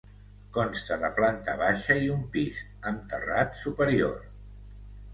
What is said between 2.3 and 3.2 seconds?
pis, amb